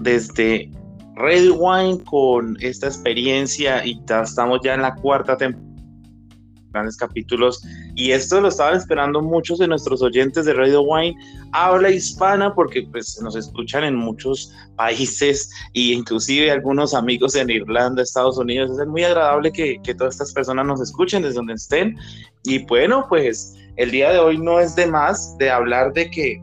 [0.00, 0.70] desde
[1.14, 5.66] Red Wine con esta experiencia y ya estamos ya en la cuarta temporada
[6.76, 7.62] grandes capítulos.
[7.94, 11.16] Y esto lo estaban esperando muchos de nuestros oyentes de Radio Wine.
[11.52, 18.02] Habla hispana porque pues nos escuchan en muchos países e inclusive algunos amigos en Irlanda,
[18.02, 18.78] Estados Unidos.
[18.78, 21.96] Es muy agradable que, que todas estas personas nos escuchen desde donde estén.
[22.44, 26.42] Y bueno pues el día de hoy no es de más de hablar de que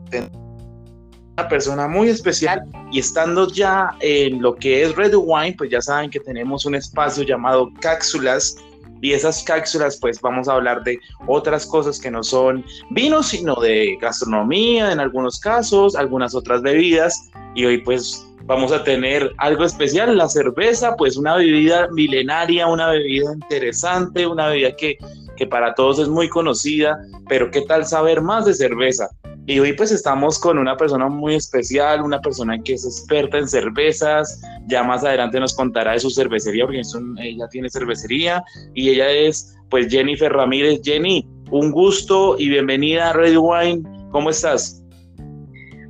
[1.36, 2.62] una persona muy especial
[2.92, 6.76] y estando ya en lo que es Red Wine, pues ya saben que tenemos un
[6.76, 8.56] espacio llamado Cápsulas
[9.00, 13.56] y esas cápsulas pues vamos a hablar de otras cosas que no son vinos, sino
[13.56, 19.64] de gastronomía en algunos casos, algunas otras bebidas y hoy pues vamos a tener algo
[19.64, 24.98] especial, la cerveza, pues una bebida milenaria, una bebida interesante, una bebida que,
[25.36, 26.96] que para todos es muy conocida,
[27.28, 29.08] pero ¿qué tal saber más de cerveza?
[29.46, 33.46] Y hoy pues estamos con una persona muy especial, una persona que es experta en
[33.46, 36.80] cervezas, ya más adelante nos contará de su cervecería, porque
[37.18, 38.42] ella tiene cervecería,
[38.72, 40.80] y ella es pues Jennifer Ramírez.
[40.82, 44.82] Jenny, un gusto y bienvenida a Red Wine, ¿cómo estás?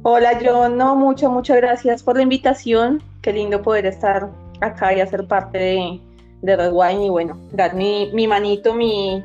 [0.02, 5.00] Hola John, no, mucho, muchas gracias por la invitación, qué lindo poder estar acá y
[5.00, 6.00] hacer parte
[6.42, 7.06] de, Red Wine.
[7.06, 9.22] Y bueno, dar mi manito, mi,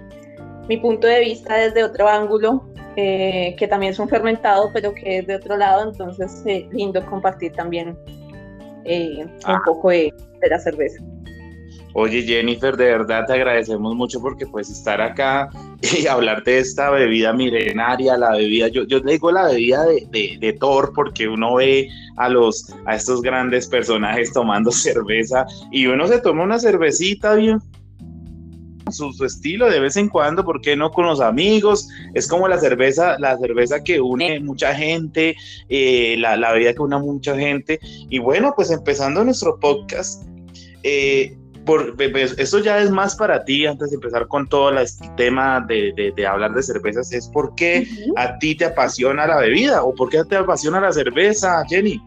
[0.70, 2.64] mi punto de vista desde otro ángulo
[2.96, 6.70] eh, que también es un fermentado, pero que es de otro lado, entonces es eh,
[6.72, 7.98] lindo compartir también
[8.86, 9.62] eh, un ah.
[9.66, 10.14] poco de,
[10.48, 11.04] la cerveza.
[11.94, 15.50] Oye Jennifer, de verdad te agradecemos mucho porque pues estar acá
[15.82, 20.38] y hablar de esta bebida milenaria, la bebida, yo, yo digo la bebida de, de,
[20.40, 26.08] de, Thor porque uno ve a los, a estos grandes personajes tomando cerveza y uno
[26.08, 27.60] se toma una cervecita bien
[28.92, 31.88] su, estilo de vez en cuando, ¿por qué no con los amigos?
[32.14, 35.36] Es como la cerveza, la cerveza que une mucha gente,
[35.70, 37.80] eh, la, la bebida que une a mucha gente.
[38.10, 40.24] Y bueno, pues empezando nuestro podcast,
[40.84, 45.64] eh, por, eso ya es más para ti, antes de empezar con todo el tema
[45.68, 49.94] de, de, hablar de cervezas, es por qué a ti te apasiona la bebida o
[49.94, 52.02] por qué te apasiona la cerveza, Jenny.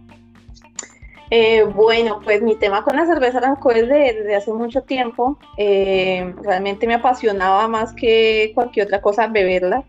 [1.34, 5.38] Eh, bueno, pues mi tema con la cerveza arrancó desde, desde hace mucho tiempo.
[5.56, 9.82] Eh, realmente me apasionaba más que cualquier otra cosa beberla.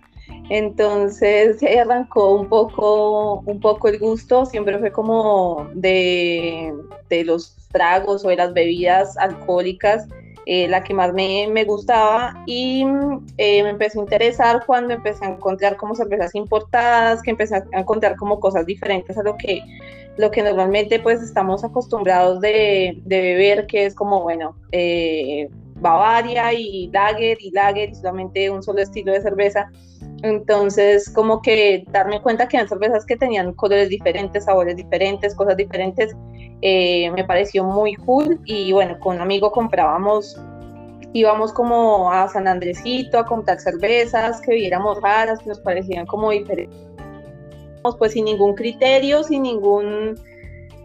[0.50, 4.46] Entonces arrancó un poco, un poco el gusto.
[4.46, 6.74] Siempre fue como de,
[7.10, 10.08] de los tragos o de las bebidas alcohólicas.
[10.46, 15.30] Eh, la que más me, me gustaba y me empezó a interesar cuando empecé a
[15.30, 19.62] encontrar como cervezas importadas, que empecé a encontrar como cosas diferentes a lo que
[20.18, 26.90] lo que normalmente pues estamos acostumbrados de, beber, que es como, bueno, eh, Bavaria y
[26.92, 29.70] Lager y Lager y solamente un solo estilo de cerveza.
[30.22, 35.58] Entonces, como que darme cuenta que eran cervezas que tenían colores diferentes, sabores diferentes, cosas
[35.58, 36.16] diferentes,
[36.62, 38.40] eh, me pareció muy cool.
[38.46, 40.40] Y bueno, con un amigo comprábamos,
[41.12, 46.32] íbamos como a San Andresito a comprar cervezas que viéramos raras, que nos parecían como
[46.32, 46.93] diferentes
[47.98, 50.16] pues sin ningún criterio, sin ningún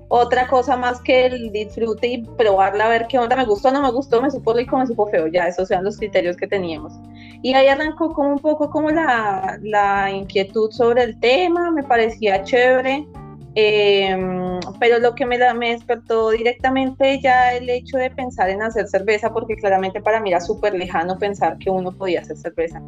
[0.08, 3.82] otra cosa más que el disfrute y probarla a ver qué onda, me gustó, no
[3.82, 6.94] me gustó, me supo rico, me supo feo, ya esos sean los criterios que teníamos.
[7.42, 12.42] Y ahí arrancó como un poco como la, la inquietud sobre el tema, me parecía
[12.42, 13.06] chévere,
[13.54, 18.88] em, pero lo que me, me despertó directamente ya el hecho de pensar en hacer
[18.88, 22.82] cerveza, porque claramente para mí era súper lejano pensar que uno podía hacer cerveza.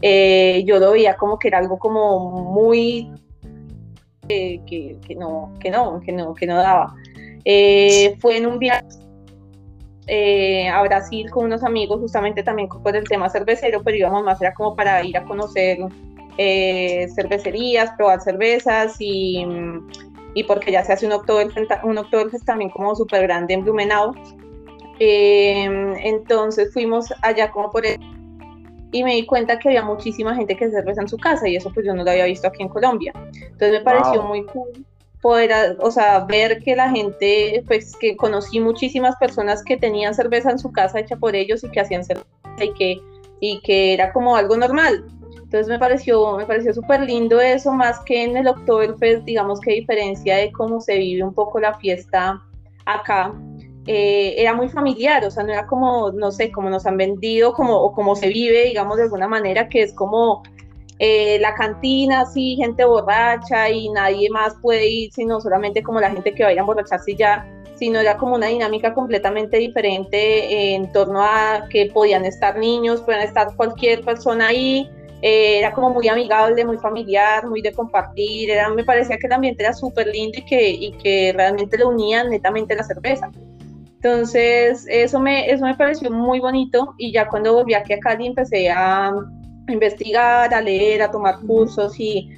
[0.00, 3.10] Eh, yo lo veía como que era algo como muy
[4.26, 6.94] que, no, que no, que no, que no daba.
[7.44, 8.86] Eh, fue en un viaje
[10.06, 14.40] eh, a Brasil con unos amigos, justamente también por el tema cervecero, pero íbamos más,
[14.40, 15.78] era como para ir a conocer
[16.38, 19.44] eh, cervecerías, probar cervezas y,
[20.34, 22.00] y, porque ya se hace un Oktoberfest, un
[22.44, 24.12] también como súper grande en Blumenau.
[24.98, 28.15] entonces fuimos allá como por el
[28.96, 31.56] y me di cuenta que había muchísima gente que hace cerveza en su casa y
[31.56, 33.12] eso pues yo no lo había visto aquí en Colombia.
[33.34, 34.84] Entonces me pareció muy cool
[35.20, 40.50] poder, o sea, ver que la gente, pues que conocí muchísimas personas que tenían cerveza
[40.50, 42.28] en su casa hecha por ellos y que hacían cerveza
[42.60, 43.00] y que,
[43.40, 45.04] y que era como algo normal.
[45.34, 49.72] Entonces me pareció, me pareció súper lindo eso, más que en el Oktoberfest, digamos que
[49.72, 52.42] diferencia de cómo se vive un poco la fiesta
[52.84, 53.32] acá,
[53.86, 57.52] eh, era muy familiar, o sea, no era como, no sé, como nos han vendido,
[57.52, 60.42] como, o como se vive, digamos, de alguna manera, que es como
[60.98, 66.10] eh, la cantina, así, gente borracha y nadie más puede ir, sino solamente como la
[66.10, 67.46] gente que vaya a emborracharse ya,
[67.76, 73.22] sino era como una dinámica completamente diferente en torno a que podían estar niños, podían
[73.22, 74.90] estar cualquier persona ahí,
[75.22, 79.32] eh, era como muy amigable, muy familiar, muy de compartir, era, me parecía que el
[79.32, 83.30] ambiente era súper lindo y que, y que realmente lo unían netamente la cerveza.
[84.06, 88.28] Entonces, eso me, eso me pareció muy bonito y ya cuando volví aquí a Cali
[88.28, 89.12] empecé a
[89.66, 92.30] investigar, a leer, a tomar cursos y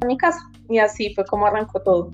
[0.00, 0.38] a mi casa.
[0.68, 2.12] Y así fue como arrancó todo.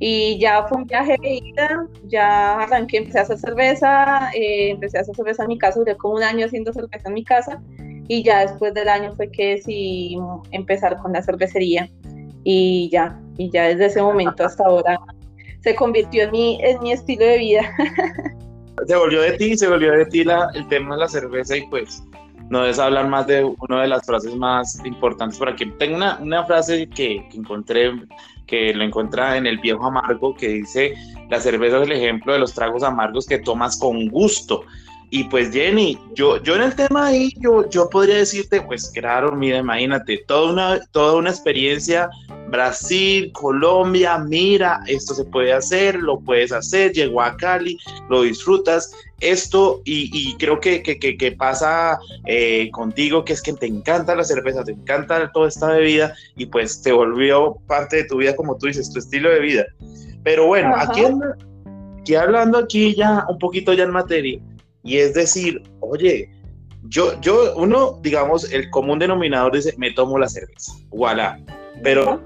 [0.00, 4.98] Y ya fue un viaje de ida, ya arranqué, empecé a hacer cerveza, eh, empecé
[4.98, 7.62] a hacer cerveza en mi casa, duré como un año haciendo cerveza en mi casa
[8.08, 10.18] y ya después del año fue que decidí
[10.50, 11.88] empezar con la cervecería
[12.42, 14.98] y ya, y ya desde ese momento hasta ahora
[15.64, 17.62] se convirtió en mi, en mi estilo de vida.
[18.86, 21.66] se volvió de ti, se volvió de ti la, el tema de la cerveza y
[21.68, 22.04] pues
[22.50, 25.64] no es hablar más de una de las frases más importantes por aquí.
[25.78, 27.92] Tengo una, una frase que, que, encontré,
[28.46, 30.94] que lo encuentra en el viejo amargo, que dice,
[31.30, 34.64] la cerveza es el ejemplo de los tragos amargos que tomas con gusto.
[35.14, 39.30] Y pues Jenny, yo, yo en el tema ahí, yo, yo podría decirte, pues claro,
[39.30, 42.10] mira, imagínate, toda una, toda una experiencia,
[42.48, 47.78] Brasil, Colombia, mira, esto se puede hacer, lo puedes hacer, llegó a Cali,
[48.10, 51.96] lo disfrutas, esto, y, creo que, que, que, pasa
[52.26, 56.46] eh, contigo, que es que te encanta la cerveza, te encanta toda esta bebida, y
[56.46, 59.64] pues te volvió parte de tu vida, como tú dices, tu estilo de vida.
[60.24, 61.02] Pero bueno, aquí,
[62.00, 64.40] aquí hablando aquí ya un poquito ya en materia,
[64.84, 66.30] y es decir, oye,
[66.88, 71.38] yo, yo, uno, digamos, el común denominador dice, me tomo la cerveza, voilà.
[71.82, 72.22] Pero,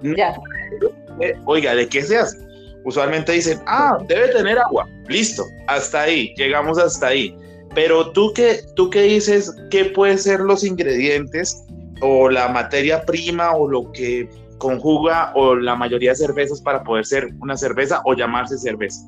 [1.47, 2.37] oiga, ¿de qué se hace?
[2.85, 7.37] Usualmente dicen, ah, debe tener agua, listo, hasta ahí, llegamos hasta ahí.
[7.75, 11.65] Pero tú qué, tú qué dices, ¿qué pueden ser los ingredientes
[12.01, 14.29] o la materia prima o lo que
[14.59, 19.07] conjuga o la mayoría de cervezas para poder ser una cerveza o llamarse cerveza?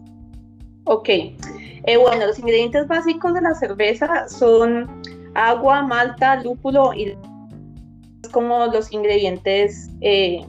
[0.84, 1.08] Ok,
[1.84, 5.02] eh, bueno, los ingredientes básicos de la cerveza son
[5.34, 7.16] agua, malta, lúpulo y
[8.32, 10.44] como los ingredientes eh,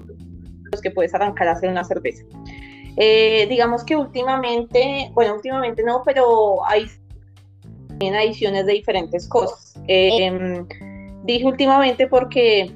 [0.71, 2.23] los que puedes arrancar a hacer una cerveza.
[2.97, 6.87] Eh, digamos que últimamente, bueno, últimamente no, pero hay
[8.01, 9.79] adiciones de diferentes cosas.
[9.87, 10.67] Em,
[11.23, 12.71] dije últimamente porque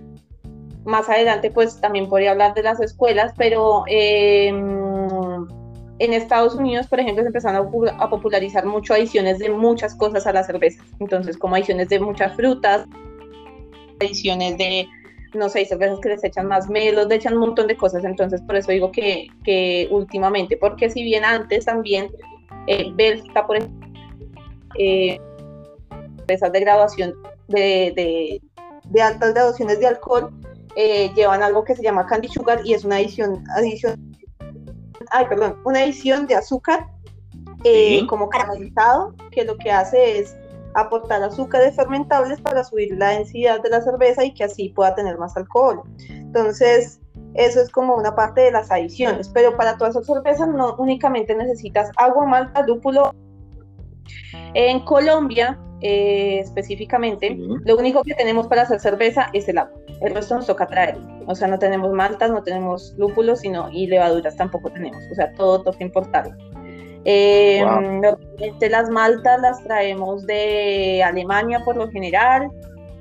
[0.86, 4.95] más adelante pues también podría hablar de las escuelas, pero em,
[6.00, 7.70] en Estados Unidos, por ejemplo, se empezaron
[8.00, 10.84] a popularizar mucho adiciones de muchas cosas a la cerveza.
[11.00, 12.86] Entonces, como adiciones de muchas frutas,
[14.02, 14.88] adiciones de,
[15.34, 18.04] no sé, cervezas que les echan más melos, le echan un montón de cosas.
[18.04, 22.10] Entonces, por eso digo que, que últimamente, porque si bien antes también
[22.68, 23.88] eh, Bélgica, por ejemplo,
[24.78, 25.18] eh,
[26.18, 27.14] cervezas de graduación
[27.48, 28.42] de, de,
[28.90, 30.30] de, altas graduaciones de alcohol,
[30.76, 34.15] eh, llevan algo que se llama candy sugar y es una adición, adición
[35.12, 36.88] ay, perdón, una edición de azúcar
[37.64, 40.36] eh, como caramelizado, que lo que hace es
[40.76, 45.18] aportar azúcares fermentables para subir la densidad de la cerveza y que así pueda tener
[45.18, 45.82] más alcohol.
[46.10, 47.00] Entonces,
[47.34, 51.36] eso es como una parte de las adiciones, pero para todas esas cervezas no únicamente
[51.36, 53.14] necesitas agua, malta, lúpulo.
[54.54, 59.78] En Colombia, eh, específicamente, lo único que tenemos para hacer cerveza es el agua.
[60.02, 60.98] El resto nos toca traer.
[61.28, 65.02] O sea, no tenemos maltas, no tenemos lúpulos, sino y levaduras tampoco tenemos.
[65.12, 66.36] O sea, todo toca importarlo.
[67.06, 72.50] Eh, Normalmente las maltas las traemos de Alemania por lo general.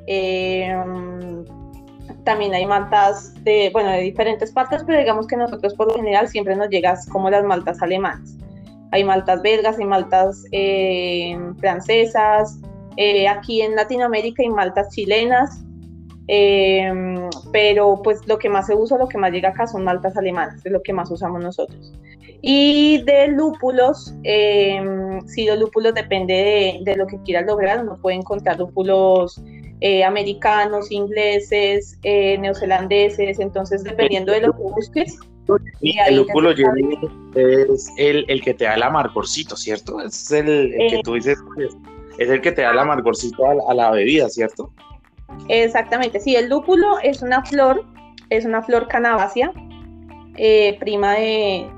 [0.07, 0.75] Eh,
[2.25, 6.29] también hay maltas de, bueno, de diferentes partes, pero digamos que nosotros por lo general
[6.29, 8.37] siempre nos llegas como las maltas alemanas.
[8.95, 12.61] Hay maltas belgas, hay maltas eh, francesas,
[12.97, 15.65] eh, aquí en Latinoamérica hay maltas chilenas,
[16.27, 20.17] Em, pero pues lo que más se usa, lo que más llega acá son maltas
[20.17, 21.93] alemanas, es lo que más usamos nosotros.
[22.41, 24.83] Y de lúpulos, eh,
[25.27, 29.41] si los lúpulos depende de, lo que quieras lograr, uno puede encontrar lúpulos
[29.81, 35.19] eh, americanos, ingleses, eh, neozelandeses, entonces dependiendo de lo que busques.
[35.81, 40.01] Y el lúpulo es el, el, que te da el amargorcito, ¿cierto?
[40.01, 41.39] Es el, el que tú dices,
[42.19, 44.73] es el que te da el amargorcito a, a la bebida, ¿cierto?
[45.49, 47.85] Exactamente, sí, el lúpulo es una flor,
[48.31, 49.53] es una flor canabácea,
[50.37, 51.71] eh, prima de...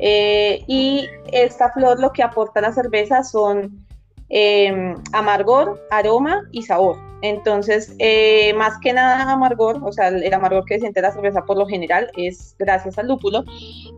[0.00, 3.84] Eh, y esta flor lo que aporta a la cerveza son
[4.28, 6.96] em, amargor, aroma y sabor.
[7.22, 11.56] Entonces, eh, más que nada amargor, o sea, el amargor que siente la cerveza por
[11.56, 13.44] lo general es gracias al lúpulo,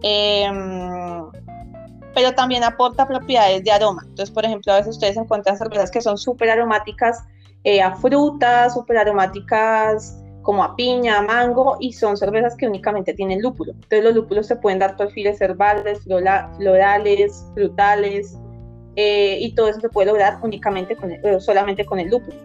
[0.02, 1.30] em,
[2.14, 4.02] pero también aporta propiedades de aroma.
[4.04, 7.22] Entonces, por ejemplo, a veces ustedes encuentran cervezas que son súper aromáticas,
[7.64, 13.12] eh, a frutas súper aromáticas como a piña, a mango, y son cervezas que únicamente
[13.12, 13.72] tienen lúpulo.
[13.72, 18.38] Entonces los lúpulos se pueden dar perfiles herbales, florales, frutales,
[18.96, 22.36] eh, y todo eso se puede lograr únicamente con solamente con el lúpulo.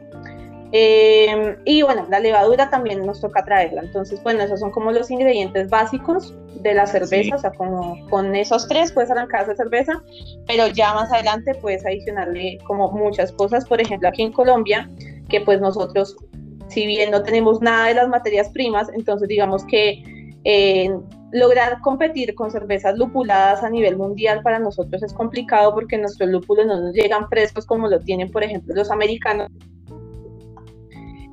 [0.77, 3.81] Eh, y bueno, la levadura también nos toca traerla.
[3.81, 7.35] Entonces, bueno, esos son como los ingredientes básicos de la cerveza.
[7.35, 10.03] O sea, como con esos tres puedes arrancar esa cerveza,
[10.47, 13.65] pero ya más adelante puedes adicionarle como muchas cosas.
[13.65, 14.89] Por ejemplo, aquí en Colombia,
[15.29, 16.17] que pues nosotros,
[16.67, 20.03] si bien no tenemos nada de las materias primas, entonces digamos que
[20.43, 20.89] eh,
[21.35, 26.65] lograr competir con cervezas lupuladas a nivel mundial para nosotros es complicado porque nuestros lúpulos
[26.65, 29.49] no nos llegan frescos como lo tienen, por ejemplo, los americanos.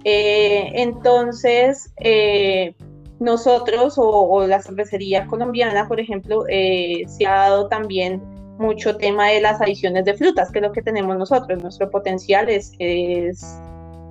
[0.03, 2.75] Eh, entonces, eh,
[3.21, 8.21] nosotros o, la cervecería colombiana, por ejemplo, eh, se ha dado también
[8.59, 11.63] mucho tema de las adiciones de frutas, que es lo que tenemos nosotros.
[11.63, 12.73] Nuestro potencial es,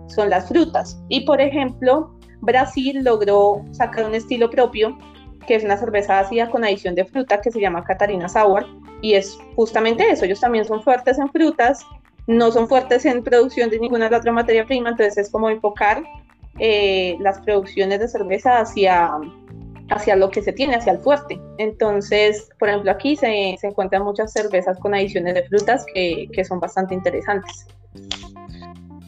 [0.08, 1.04] son las frutas.
[1.10, 4.98] Y, por ejemplo, Brasil logró sacar un estilo propio
[5.48, 8.66] que es una cerveza ácida con adición de fruta que se llama Catarina Sour
[9.02, 11.86] y es justamente eso, ellos también son fuertes en frutas,
[12.28, 16.04] no son fuertes en producción de ninguna otra materia prima, entonces es como enfocar
[16.60, 19.12] eh, las producciones de cerveza hacia,
[19.90, 21.40] hacia lo que se tiene, hacia el fuerte.
[21.58, 26.46] Entonces, por ejemplo, aquí se, se encuentran muchas cervezas con adiciones de frutas que, que
[26.46, 27.66] son bastante interesantes.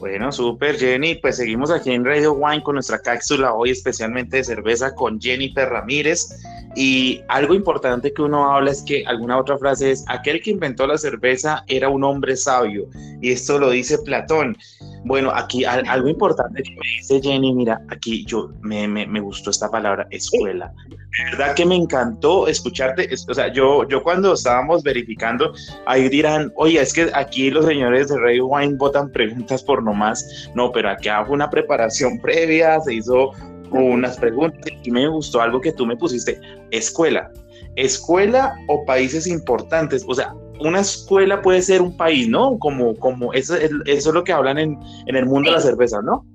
[0.04, 4.44] Bueno, súper Jenny, pues seguimos aquí en Radio Wine con nuestra cápsula hoy especialmente de
[4.44, 6.44] cerveza con Jennifer Ramírez
[6.76, 10.86] y algo importante que uno habla es que alguna otra frase es aquel que inventó
[10.88, 12.90] la cerveza era un hombre sabio
[13.22, 14.58] y esto lo dice Platón.
[15.06, 19.52] Bueno, aquí algo importante que me dice Jenny, mira, aquí yo me, me, me gustó
[19.52, 20.74] esta palabra, escuela.
[21.18, 23.08] De verdad que me encantó escucharte.
[23.28, 25.54] O sea, yo, yo cuando estábamos verificando,
[25.86, 30.50] ahí dirán, oye, es que aquí los señores de Radio Wine votan preguntas por nomás.
[30.56, 33.32] No, pero aquí hago una preparación previa, se hizo
[33.72, 36.40] unas preguntas y me gustó algo que tú me pusiste,
[36.72, 37.32] escuela.
[37.76, 40.04] Escuela o países importantes.
[40.08, 42.58] O sea, una escuela puede ser un país, ¿no?
[42.60, 46.02] Como, como eso, eso es lo que hablan en, en el mundo de la cerveza,
[46.02, 46.26] ¿no?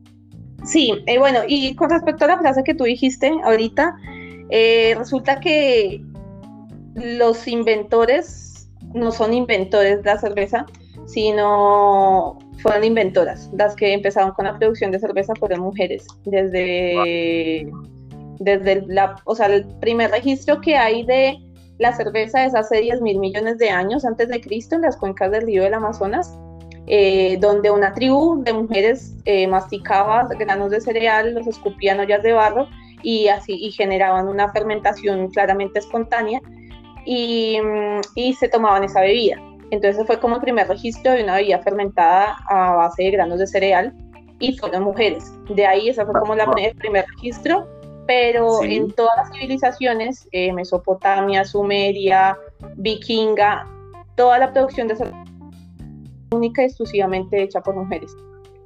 [0.65, 3.97] Sí, eh, bueno, y con respecto a la frase que tú dijiste ahorita,
[4.51, 6.03] eh, resulta que
[6.95, 10.67] los inventores no son inventores de la cerveza,
[11.07, 13.51] sino fueron inventoras.
[13.57, 16.07] Las que empezaron con la producción de cerveza fueron mujeres.
[16.25, 17.71] Desde,
[18.39, 21.39] desde la, o sea, el primer registro que hay de
[21.79, 25.31] la cerveza es hace 10 mil millones de años antes de Cristo en las cuencas
[25.31, 26.37] del río del Amazonas,
[26.87, 32.33] eh, donde una tribu de mujeres eh, masticaba granos de cereal, los escupían ollas de
[32.33, 32.67] barro
[33.03, 36.41] y así y generaban una fermentación claramente espontánea
[37.05, 37.59] y,
[38.15, 39.37] y se tomaban esa bebida.
[39.71, 43.47] Entonces fue como el primer registro de una bebida fermentada a base de granos de
[43.47, 43.95] cereal
[44.39, 45.33] y fueron mujeres.
[45.49, 47.67] De ahí ese fue como la, el primer registro
[48.09, 52.39] pero en todas las civilizaciones, eh, Mesopotamia, Sumeria,
[52.77, 53.69] Vikinga,
[54.17, 55.25] toda la producción de cerveza
[56.31, 58.17] única y exclusivamente hecha por mujeres.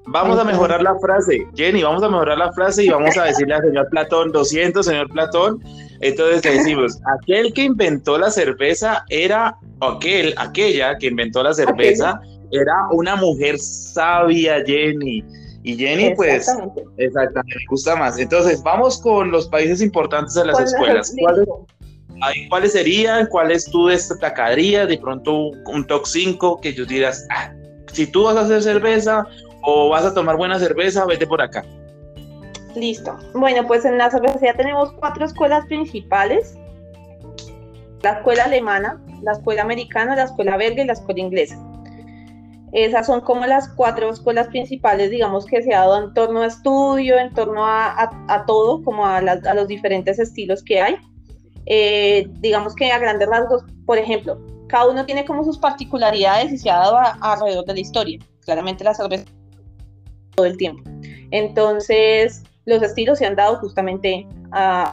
[0.06, 3.54] Vamos a mejorar la frase, Jenny, vamos a mejorar la frase y vamos a decirle
[3.54, 5.62] al señor Platón, 200, señor Platón.
[6.00, 12.75] Entonces decimos, aquel que inventó la cerveza era, aquel, aquella que inventó la cerveza era
[12.90, 15.25] una mujer sabia, Jenny.
[15.62, 16.49] Y Jenny, pues,
[16.97, 18.18] exactamente, me gusta más.
[18.18, 21.14] Entonces, vamos con los países importantes de las escuelas.
[22.49, 23.26] ¿Cuáles, serían?
[23.26, 24.88] ¿Cuáles tú destacarías?
[24.88, 27.52] De pronto un, top 5 que yo diras, ah,
[27.92, 29.26] si tú vas a hacer cerveza
[29.62, 31.64] o vas a tomar buena cerveza, vete por acá.
[32.75, 33.16] Listo.
[33.35, 36.57] Bueno, pues en la cervecería tenemos cuatro escuelas principales.
[38.02, 41.57] La escuela alemana, la escuela americana, la escuela belga y la escuela inglesa.
[42.73, 46.47] Esas son como las cuatro escuelas principales, digamos, que se ha dado en torno a
[46.47, 50.97] estudio, en torno a, todo, como a, los diferentes estilos que hay.
[51.66, 56.59] Eh, digamos que a grandes rasgos, por ejemplo, cada uno tiene como sus particularidades y
[56.59, 58.19] se ha dado alrededor de la historia.
[58.40, 59.26] Claramente la cerveza
[60.35, 60.83] todo el tiempo.
[61.31, 64.93] Entonces, los estilos se han dado justamente a,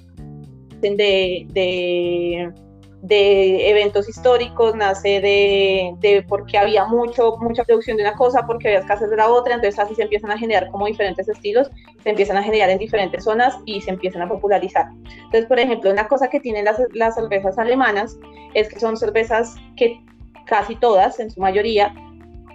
[0.82, 2.54] de, de
[3.02, 8.68] de eventos históricos, nace de, de, porque había mucho, mucha producción de una cosa, porque
[8.68, 11.70] había escasez de la otra, entonces así se empiezan a generar como diferentes estilos,
[12.04, 14.88] se empiezan a generar en diferentes zonas y se empiezan a popularizar.
[15.06, 18.18] Entonces, por ejemplo, una cosa que tienen las, las cervezas alemanas
[18.54, 20.02] es que son cervezas que
[20.46, 21.94] casi todas, en su mayoría,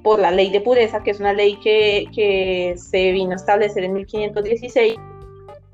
[0.05, 3.83] por la ley de pureza, que es una ley que, que se vino a establecer
[3.83, 4.97] en 1516,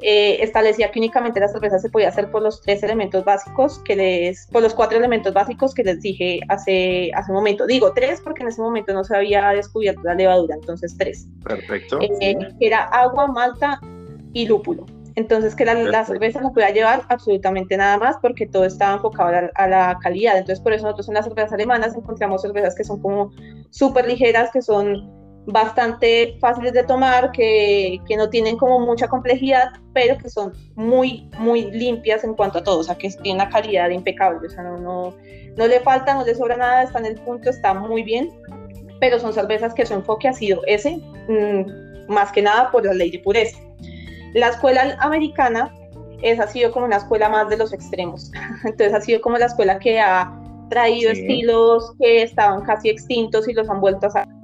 [0.02, 3.96] eh, establecía que únicamente la cerveza se podía hacer por los tres elementos básicos que
[3.96, 7.66] les, por los cuatro elementos básicos que les dije hace, hace un momento.
[7.66, 11.26] Digo tres porque en ese momento no se había descubierto la levadura, entonces tres.
[11.44, 11.98] Perfecto.
[12.00, 13.78] Eh, que era agua, malta
[14.32, 14.86] y lúpulo.
[15.16, 19.68] Entonces que la, cerveza no podía llevar absolutamente nada más porque todo estaba enfocado a
[19.68, 20.38] la, calidad.
[20.38, 23.32] Entonces por eso nosotros en las cervezas alemanas encontramos cervezas que son como
[23.70, 29.70] súper ligeras, que son bastante fáciles de tomar, que, que, no tienen como mucha complejidad,
[29.94, 33.50] pero que son muy, muy limpias en cuanto a todo, o sea, que tienen una
[33.50, 35.14] calidad impecable, o sea, no, no,
[35.56, 38.30] no le falta, no le sobra nada, está en el punto, está muy bien,
[39.00, 40.98] pero son cervezas que su enfoque ha sido ese,
[41.28, 43.58] mm, más que nada por la ley de pureza.
[44.34, 45.74] La escuela americana
[46.22, 48.30] esa ha sido como una escuela más de los extremos,
[48.64, 50.39] entonces ha sido como la escuela que ha
[50.70, 54.40] traído estilos que estaban casi extintos y los han vuelto a sacar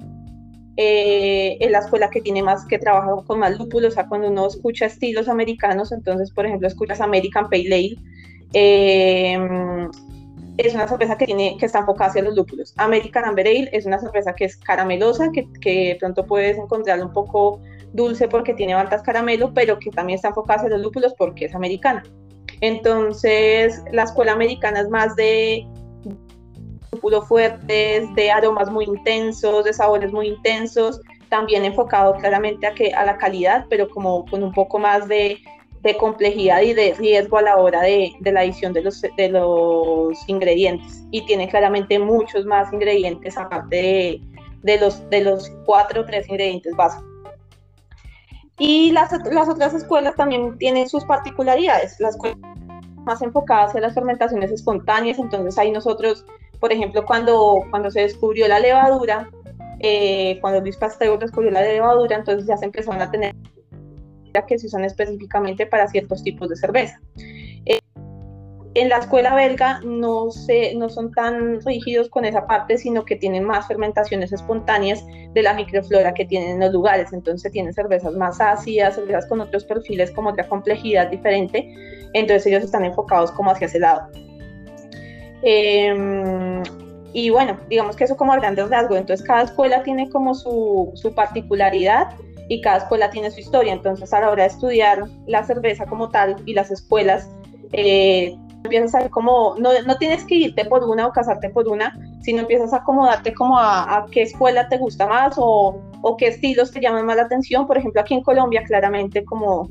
[0.79, 4.29] eh, es la escuela que tiene más, que trabaja con más lúpulos, o sea, cuando
[4.29, 7.95] uno escucha estilos americanos, entonces, por ejemplo, escuchas American Pale Ale,
[8.53, 9.87] eh,
[10.57, 12.73] es una cerveza que, tiene, que está enfocada hacia los lúpulos.
[12.77, 17.13] American Amber Ale es una cerveza que es caramelosa, que, que pronto puedes encontrarla un
[17.13, 17.59] poco
[17.93, 21.55] dulce porque tiene altas caramelo, pero que también está enfocada hacia los lúpulos porque es
[21.55, 22.03] americana.
[22.61, 25.67] Entonces, la escuela americana es más de
[26.97, 30.99] lúpulos fuertes, de aromas muy intensos, de sabores muy intensos,
[31.29, 35.37] también enfocado claramente a, que, a la calidad, pero como con un poco más de,
[35.81, 39.29] de complejidad y de riesgo a la hora de, de, la adición de los, de
[39.29, 41.03] los ingredientes.
[41.11, 44.19] Y tiene claramente muchos más ingredientes aparte
[44.63, 47.05] de, los, de los cuatro o tres ingredientes básicos.
[48.59, 51.99] Y las, las otras escuelas también tienen sus particularidades.
[51.99, 52.17] Las
[53.05, 56.25] más enfocadas en las fermentaciones espontáneas, entonces ahí nosotros
[56.59, 59.29] por ejemplo, cuando, cuando se descubrió la levadura,
[59.79, 63.35] eh, cuando Luis Pasteur descubrió la levadura, entonces ya se empezaron a tener
[64.45, 66.99] que se usan específicamente para ciertos tipos de cerveza.
[67.65, 67.79] Eh,
[68.75, 73.15] en la escuela belga no, se, no son tan rígidos con esa parte, sino que
[73.15, 77.11] tienen más fermentaciones espontáneas de la microflora que tienen en los lugares.
[77.11, 81.73] Entonces tienen cervezas más ácidas, cervezas con otros perfiles, como otra complejidad diferente.
[82.13, 84.07] Entonces ellos están enfocados como hacia ese lado.
[85.41, 86.63] Em,
[87.13, 88.97] y bueno, digamos que eso como a grandes rasgos.
[88.97, 92.09] Entonces cada escuela tiene como su, su, particularidad
[92.49, 93.73] y cada escuela tiene su historia.
[93.73, 97.29] Entonces a la hora de estudiar la cerveza como tal y las escuelas,
[97.73, 101.97] eh, empiezas a como, no, no, tienes que irte por una o casarte por una,
[102.21, 106.27] sino empiezas a acomodarte como a, a qué escuela te gusta más o, o, qué
[106.27, 107.67] estilos te llaman más la atención.
[107.67, 109.69] Por ejemplo, aquí en Colombia claramente como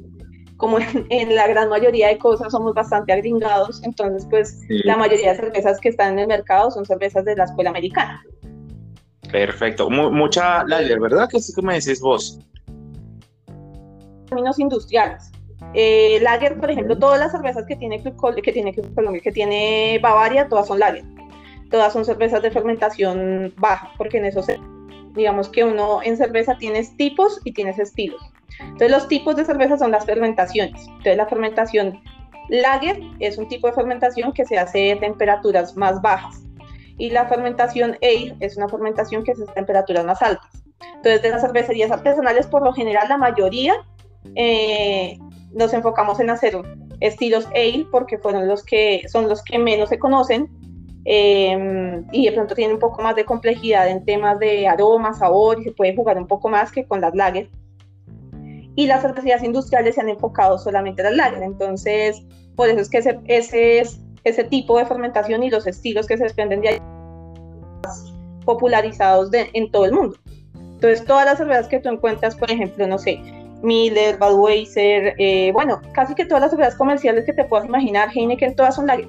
[0.56, 0.78] como
[1.10, 5.80] en, la gran mayoría de cosas somos bastante agringados, entonces pues la mayoría de cervezas
[5.80, 8.22] que están en el mercado son cervezas de la escuela americana.
[9.30, 11.28] Perfecto, mucha lager, ¿verdad?
[11.30, 12.38] ¿Qué es que me decís vos?
[14.28, 15.30] Términos industriales.
[15.74, 18.74] Eh, lager, por ejemplo, todas las cervezas que tiene que tiene
[19.22, 21.04] que tiene Bavaria, todas son lager.
[21.70, 24.60] Todas son cervezas de fermentación baja, porque en eso se,
[25.14, 28.22] digamos que uno en cerveza tienes tipos y tienes estilos.
[28.60, 30.86] Entonces los tipos de cerveza son las fermentaciones.
[30.86, 32.00] Entonces la fermentación
[32.48, 36.42] lager es un tipo de fermentación que se hace a temperaturas más bajas
[36.98, 40.50] y la fermentación ale es una fermentación que se hace a temperaturas más altas.
[40.96, 43.74] Entonces de las cervecerías artesanales por lo general la mayoría
[44.34, 45.18] eh,
[45.52, 46.56] nos enfocamos en hacer
[47.00, 50.48] estilos ale porque fueron los que son los que menos se conocen
[51.04, 55.60] eh, y de pronto tienen un poco más de complejidad en temas de aroma, sabor
[55.60, 57.48] y se puede jugar un poco más que con las lager
[58.76, 61.42] y las cervecerías industriales se han enfocado solamente en el lager.
[61.42, 62.22] Entonces,
[62.54, 66.16] por eso es que ese, ese, es, ese tipo de fermentación y los estilos que
[66.16, 66.78] se desprenden de ahí
[68.44, 70.16] popularizados de, en todo el mundo.
[70.54, 73.18] Entonces, todas las cervezas que tú encuentras, por ejemplo, no sé,
[73.62, 78.54] Miller, Budweiser, eh, bueno, casi que todas las cervezas comerciales que te puedas imaginar, Heineken,
[78.54, 79.08] todas son lager.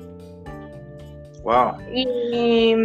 [1.44, 1.74] Wow.
[1.94, 2.76] Y,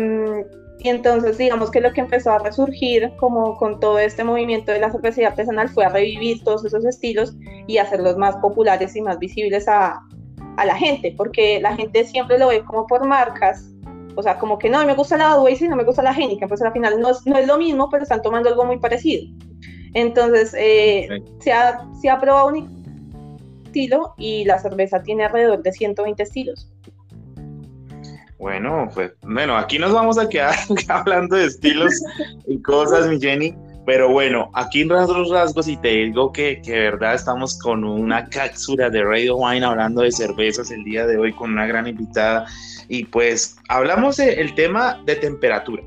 [0.83, 4.81] y entonces, digamos que lo que empezó a resurgir como con todo este movimiento de
[4.81, 7.35] la cervecería artesanal fue a revivir todos esos estilos
[7.69, 10.01] y hacerlos más populares y más visibles a,
[10.57, 13.73] a la gente, porque la gente siempre lo ve como por marcas,
[14.17, 16.61] o sea, como que no, me gusta la y no me gusta la Heineken, pues
[16.63, 19.25] al final no es, no es lo mismo, pero están tomando algo muy parecido.
[19.95, 22.83] Entonces, eh, se, ha, se ha probado un
[23.67, 26.71] estilo y la cerveza tiene alrededor de 120 estilos.
[28.43, 30.57] Bueno, pues bueno, aquí nos vamos a quedar
[30.89, 31.93] hablando de estilos
[32.49, 33.55] y cosas, mi Jenny.
[33.87, 37.85] Pero bueno, aquí en Rasgos Rasgos y te digo que, que de verdad estamos con
[37.85, 41.87] una cápsula de Radio Wine hablando de cervezas el día de hoy con una gran
[41.87, 42.47] invitada.
[42.89, 45.85] Y pues hablamos del tema de temperatura.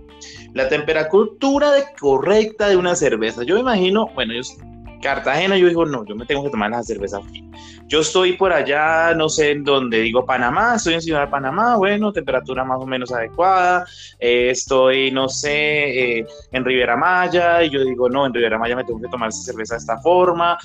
[0.54, 3.44] La temperatura de correcta de una cerveza.
[3.44, 4.44] Yo imagino, bueno, yo
[5.02, 7.44] Cartagena, yo digo, no, yo me tengo que tomar la cerveza fría.
[7.88, 11.76] Yo estoy por allá, no sé en dónde, digo Panamá, estoy en Ciudad de Panamá,
[11.78, 13.86] bueno, temperatura más o menos adecuada.
[14.20, 18.76] Eh, estoy, no sé, eh, en Rivera Maya, y yo digo, no, en Rivera Maya
[18.76, 20.58] me tengo que tomar esa cerveza de esta forma.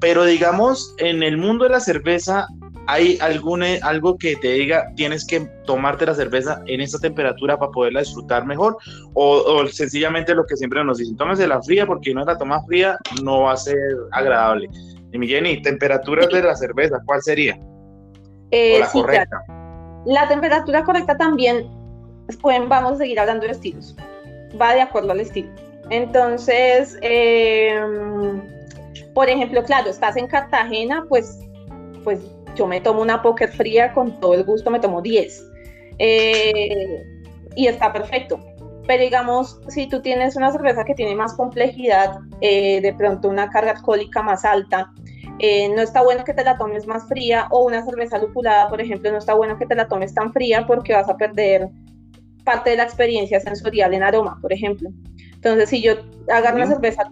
[0.00, 2.46] Pero digamos, en el mundo de la cerveza,
[2.86, 7.70] ¿hay algún, algo que te diga tienes que tomarte la cerveza en esta temperatura para
[7.70, 8.76] poderla disfrutar mejor?
[9.14, 12.98] O, sencillamente lo que siempre nos dicen, tómese la fría porque no la toma fría,
[13.22, 13.78] no va a ser
[14.12, 14.68] agradable.
[15.12, 17.58] Y mi Jenny, temperaturas de la cerveza, ¿cuál sería?
[18.50, 19.42] Eh, la correcta.
[20.04, 21.66] La temperatura correcta también,
[22.42, 23.96] pues, vamos a seguir hablando de estilos.
[24.60, 25.48] Va de acuerdo al estilo.
[25.90, 28.42] Entonces, em,
[29.14, 31.38] por ejemplo, claro, estás en Cartagena, pues,
[32.02, 32.20] pues
[32.54, 35.50] yo me tomo una poker fría con todo el gusto, me tomo 10.
[35.98, 37.04] Eh,
[37.56, 38.40] y está perfecto.
[38.86, 43.48] Pero digamos, si tú tienes una cerveza que tiene más complejidad, eh, de pronto una
[43.48, 44.92] carga alcohólica más alta,
[45.38, 48.80] eh, no está bueno que te la tomes más fría o una cerveza lupulada, por
[48.80, 51.68] ejemplo, no está bueno que te la tomes tan fría porque vas a perder
[52.44, 54.90] parte de la experiencia sensorial en aroma, por ejemplo.
[55.44, 55.92] Entonces, si yo
[56.32, 57.02] agarro una cerveza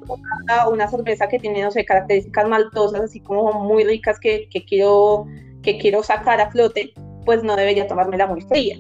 [0.70, 5.26] una cerveza que tiene, no sé, características maltosas, así como muy ricas que, que, quiero,
[5.62, 6.94] que quiero sacar a flote,
[7.26, 8.78] pues no debería tomármela muy fría.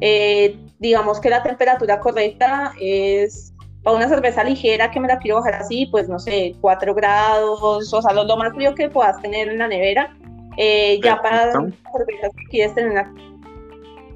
[0.00, 5.38] Eh, digamos que la temperatura correcta es para una cerveza ligera que me la quiero
[5.38, 9.48] bajar así, pues no sé, 4 grados, o sea, lo, más frío que puedas tener
[9.48, 10.16] en la nevera.
[10.58, 13.12] Eh, ya para cervezas que quieres tener una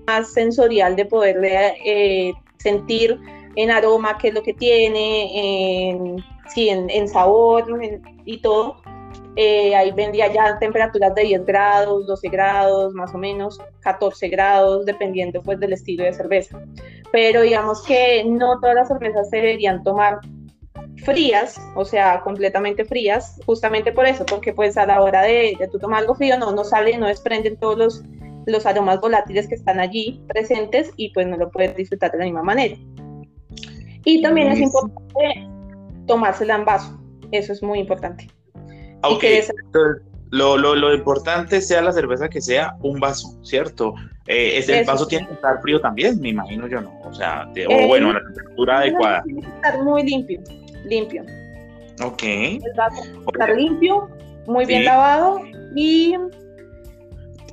[0.07, 3.19] más sensorial de poderle eh, sentir
[3.57, 6.17] en aroma qué es lo que tiene, en,
[6.49, 7.65] sí, en, sabor
[8.25, 8.77] y todo.
[9.37, 14.85] Eh, ahí vendría ya temperaturas de 10 grados, 12 grados, más o menos, 14 grados,
[14.87, 16.61] dependiendo pues del estilo de cerveza.
[17.13, 20.19] Pero digamos que no todas las cervezas se deberían tomar
[21.05, 25.69] frías, o sea, completamente frías, justamente por eso, porque pues a la hora de, de
[25.69, 28.03] tú tomar algo frío no, no sale, no desprenden todos los,
[28.47, 32.25] los aromas volátiles que están allí presentes y pues no lo puedes disfrutar de la
[32.25, 32.77] misma manera.
[34.05, 35.49] Y también es importante
[36.07, 38.29] tomársela en vaso, eso es muy importante.
[39.03, 39.25] Ok,
[40.31, 43.95] lo, lo, lo, importante sea la cerveza que sea un vaso, ¿cierto?
[44.27, 47.57] Eh, ese vaso tiene que estar frío también, me imagino yo no, o sea, o
[47.57, 49.23] eh, bueno, la temperatura adecuada.
[49.25, 50.41] Tiene que estar muy limpio,
[50.85, 51.25] limpio.
[52.05, 52.23] Ok.
[52.23, 54.09] El vaso tiene que estar limpio,
[54.47, 55.41] muy bien lavado
[55.75, 56.15] y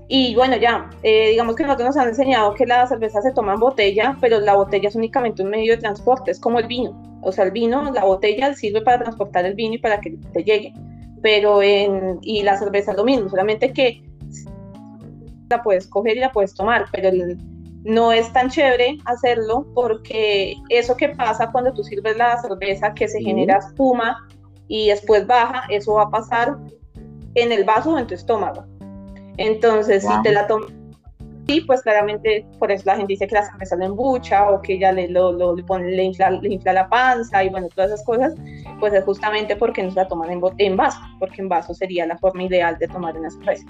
[0.09, 3.53] y bueno, ya, eh, digamos que nosotros nos han enseñado que la cerveza se toma
[3.53, 7.01] en botella, pero la botella es únicamente un medio de transporte, es como el vino.
[7.21, 10.43] O sea, el vino, la botella sirve para transportar el vino y para que te
[10.43, 10.73] llegue.
[11.21, 14.01] Pero en, y la cerveza es lo mismo, solamente que
[15.49, 17.09] la puedes coger y la puedes tomar, pero
[17.83, 23.07] no es tan chévere hacerlo porque eso que pasa cuando tú sirves la cerveza, que
[23.09, 24.27] se genera espuma
[24.67, 26.57] y después baja, eso va a pasar
[27.35, 28.65] en el vaso o en tu estómago.
[29.37, 30.71] Entonces, si te la tomas
[31.47, 34.77] sí, pues claramente por eso la gente dice que la cerveza lo embucha o que
[34.77, 37.91] ya le, lo, lo, le, pone, le, infla, le, infla, la panza y bueno, todas
[37.91, 38.35] esas cosas,
[38.79, 42.05] pues es justamente porque no se la toman en, en vaso, porque en vaso sería
[42.05, 43.65] la forma ideal de tomar una cerveza.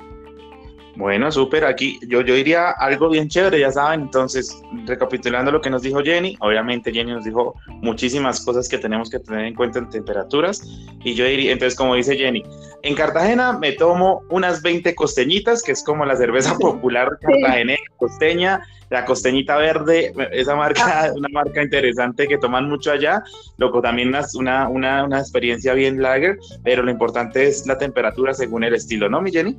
[0.98, 1.64] Bueno, súper.
[1.64, 4.02] Aquí yo, yo diría algo bien chévere, ya saben.
[4.02, 9.08] Entonces, recapitulando lo que nos dijo Jenny, obviamente Jenny nos dijo muchísimas cosas que tenemos
[9.12, 10.64] que tener en cuenta en temperaturas.
[11.04, 12.44] Y yo diría, entonces, como dice Jenny,
[12.82, 18.62] en Cartagena me tomo unas 20 costeñitas, que es como la cerveza popular cartagenera, costeña,
[18.90, 21.12] la costeñita verde, esa marca, ah.
[21.16, 23.24] una marca interesante que toman mucho allá.
[23.58, 28.64] Loco, también una, una, una experiencia bien lager, pero lo importante es la temperatura según
[28.64, 29.56] el estilo, ¿no, mi Jenny?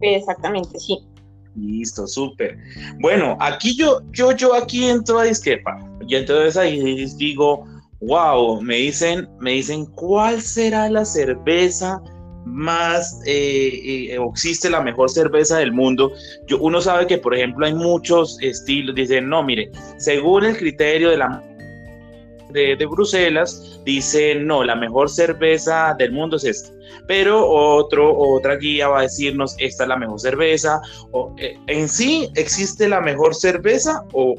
[0.00, 0.98] Exactamente, sí.
[1.56, 2.56] Listo, súper.
[3.00, 5.78] Bueno, aquí yo, yo, yo aquí entro a disquepa.
[6.06, 7.64] Y entonces ahí digo,
[8.00, 12.00] wow, me dicen, me dicen, ¿cuál será la cerveza
[12.44, 16.12] más eh, eh, existe la mejor cerveza del mundo?
[16.46, 18.94] Yo, uno sabe que, por ejemplo, hay muchos estilos.
[18.94, 21.42] Dicen, no, mire, según el criterio de la
[22.50, 26.74] de, Bruselas dice, no, la mejor cerveza del mundo es esta.
[27.06, 30.80] Pero otro, otra guía va a decirnos, esta es la mejor cerveza.
[31.12, 34.34] O, eh, ¿En sí existe la mejor cerveza o,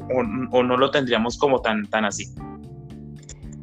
[0.62, 2.26] no lo tendríamos como tan, tan así?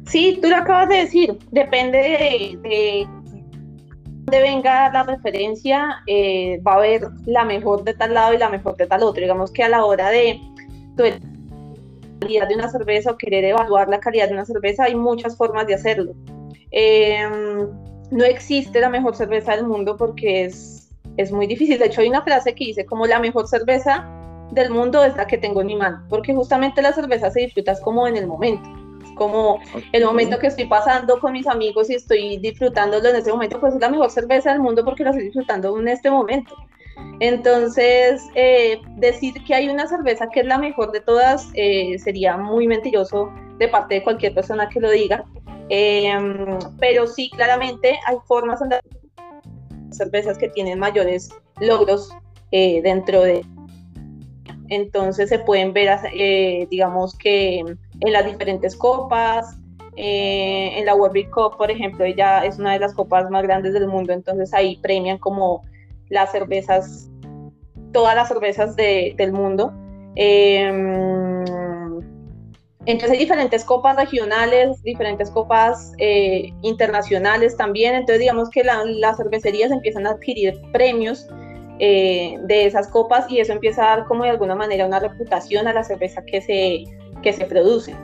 [0.06, 3.06] Sí, tú lo acabas de decir, depende de,
[4.30, 8.48] de venga la referencia, eh, va a haber la mejor de tal lado y la
[8.48, 9.20] mejor de tal otro.
[9.20, 10.40] Digamos que a la hora de
[12.20, 15.66] calidad de una cerveza o querer evaluar la calidad de una cerveza, hay muchas formas
[15.66, 16.12] de hacerlo.
[16.70, 17.68] Em,
[18.10, 21.78] no existe la mejor cerveza del mundo porque es, es muy difícil.
[21.78, 24.06] De hecho, hay una frase que dice como la mejor cerveza
[24.52, 27.78] del mundo es la que tengo en mi mano, porque justamente la cerveza se disfruta
[27.80, 28.68] como en el momento.
[29.14, 29.58] Como
[29.92, 33.74] el momento que estoy pasando con mis amigos y estoy disfrutándolo en ese momento, pues
[33.74, 36.54] es la mejor cerveza del mundo porque la estoy disfrutando en este momento.
[37.20, 42.36] Entonces, eh, decir que hay una cerveza que es la mejor de todas eh, sería
[42.36, 45.24] muy mentiroso de parte de cualquier persona que lo diga.
[45.68, 48.80] Em, pero sí, claramente hay formas las
[49.90, 51.30] cervezas que tienen mayores
[51.60, 52.10] logros
[52.52, 53.44] eh, dentro de...
[54.68, 59.56] Entonces se pueden ver, eh, digamos que en las diferentes copas,
[59.96, 63.88] en la World Cup, por ejemplo, ella es una de las copas más grandes del
[63.88, 65.64] mundo, entonces ahí premian como
[66.08, 67.10] las cervezas,
[67.92, 69.72] todas las cervezas del mundo.
[70.14, 71.44] Em,
[72.86, 77.94] entonces hay diferentes copas regionales, diferentes copas eh, internacionales también.
[77.94, 81.28] Entonces digamos que las cervecerías empiezan a adquirir premios
[81.80, 85.68] eh, de esas copas y eso empieza a dar como de alguna manera una reputación
[85.68, 86.84] a la cerveza que se,
[87.22, 87.94] que se produce.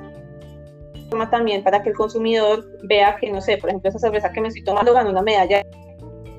[1.30, 4.48] También para que el consumidor vea que, no sé, por ejemplo, esa cerveza que me
[4.48, 5.83] estoy tomando ganó una medalla de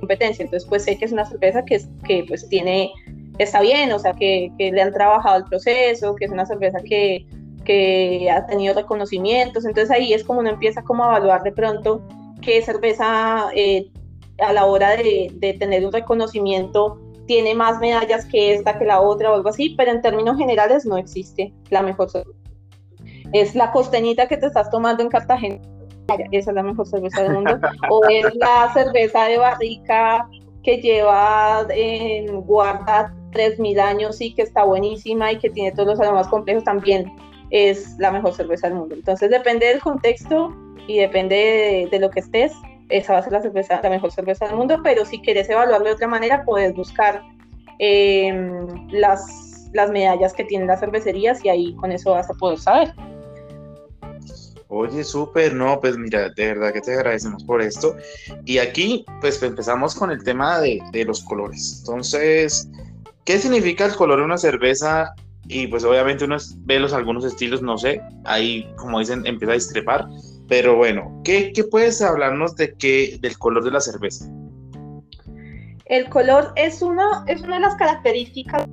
[0.06, 0.44] competencia.
[0.44, 2.92] Entonces pues sé que es una cerveza que, que pues tiene,
[3.38, 6.80] está bien, o sea, que, que le han trabajado el proceso, que es una cerveza
[6.82, 7.26] que
[7.66, 12.02] que ha tenido reconocimientos, entonces ahí es como uno empieza como a evaluar de pronto
[12.42, 13.90] qué cerveza eh,
[14.40, 19.02] a la hora de, de, tener un reconocimiento tiene más medallas que esta, que la
[19.02, 22.38] otra o algo así, pero en términos generales no existe la mejor cerveza.
[23.34, 25.60] Es la costeñita que te estás tomando en Cartagena,
[26.32, 30.28] esa es la mejor cerveza del mundo, o es la cerveza de barrica
[30.64, 36.00] que lleva en guarda 3.000 años y que está buenísima y que tiene todos los
[36.00, 37.12] aromas complejos también
[37.52, 38.96] es la mejor cerveza del mundo.
[38.96, 40.56] Entonces depende del contexto
[40.88, 42.54] y depende de, lo que estés,
[42.90, 45.86] esa va a ser la, cerveza, la mejor cerveza del mundo, pero si quieres evaluarlo
[45.86, 47.22] de otra manera, puedes buscar
[47.80, 52.60] em, las, las medallas que tienen las cervecerías y ahí con eso vas a poder
[52.60, 52.94] saber.
[54.78, 57.96] Oye, súper, no, pues mira, de verdad que te agradecemos por esto.
[58.44, 61.78] Y aquí, pues empezamos con el tema de, de los colores.
[61.80, 62.70] Entonces,
[63.24, 65.16] ¿qué significa el color de una cerveza
[65.48, 66.36] y pues obviamente uno
[66.66, 70.08] ve los algunos estilos, no sé, ahí como dicen empieza a discrepar,
[70.50, 74.30] pero bueno, ¿qué, qué puedes hablarnos de qué, del color de la cerveza?
[75.86, 78.66] El color es una, es una de las características,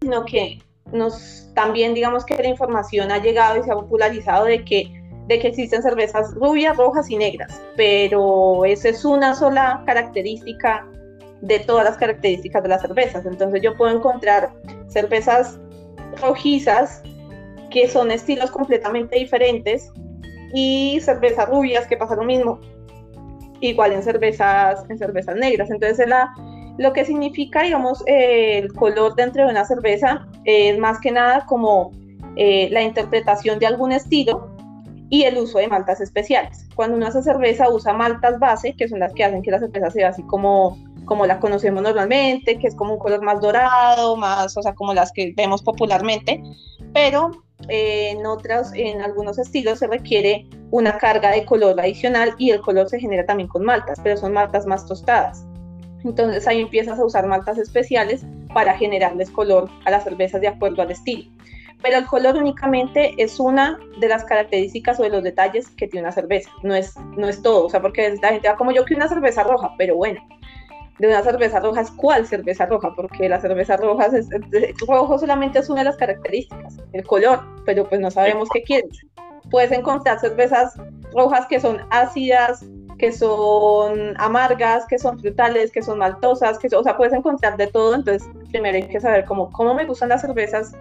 [0.00, 4.64] sino que nos también digamos que la información ha llegado y se ha popularizado de
[4.64, 10.86] que de que existen cervezas rubias, rojas y negras, pero esa es una sola característica
[11.40, 13.24] de todas las características de las cervezas.
[13.26, 14.50] Entonces yo puedo encontrar
[14.88, 15.58] cervezas
[16.20, 17.02] rojizas,
[17.70, 19.92] que son estilos completamente diferentes,
[20.52, 22.60] y cervezas rubias, que pasa lo mismo,
[23.60, 25.70] igual en cervezas, en cervezas negras.
[25.70, 26.32] Entonces, la,
[26.78, 31.92] lo que significa, digamos, el color dentro de una cerveza es más que nada como
[32.36, 34.49] eh, la interpretación de algún estilo
[35.10, 36.66] y el uso de maltas especiales.
[36.74, 39.90] Cuando uno hace cerveza usa maltas base, que son las que hacen que la cerveza
[39.90, 44.56] sea así como como la conocemos normalmente, que es como un color más dorado, más,
[44.56, 46.40] o sea, como las que vemos popularmente,
[46.92, 47.32] pero
[47.68, 52.60] eh, en otras, en algunos estilos se requiere una carga de color adicional y el
[52.60, 55.44] color se genera también con maltas, pero son maltas más tostadas.
[56.04, 60.80] Entonces ahí empiezas a usar maltas especiales para generarles color a las cervezas de acuerdo
[60.82, 61.28] al estilo.
[61.82, 66.06] Pero el color únicamente es una de las características o de los detalles que tiene
[66.06, 68.84] una cerveza, no es, no es todo, o sea, porque la gente va como yo
[68.84, 70.20] que una cerveza roja, pero bueno,
[71.00, 74.28] de una cerveza roja es cuál cerveza roja, porque la cerveza roja es,
[74.86, 79.06] rojo solamente es una de las características, el color, pero pues no sabemos qué quieres.
[79.50, 80.74] Puedes encontrar cervezas
[81.14, 82.66] rojas que son ácidas,
[82.98, 87.66] que son amargas, que son frutales, que son maltosas, que o sea, puedes encontrar de
[87.68, 90.72] todo, entonces primero hay que saber cómo, cómo me gustan las cervezas,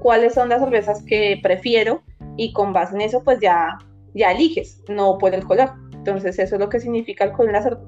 [0.00, 2.02] cuáles son las cervezas que prefiero
[2.36, 3.78] y con base en eso pues ya,
[4.14, 5.72] ya eliges, no por el color.
[5.92, 7.86] Entonces eso es lo que significa el color cerveza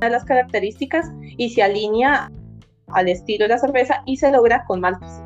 [0.00, 2.30] de las características y se alinea
[2.88, 5.22] al estilo de la cerveza y se logra con maltas.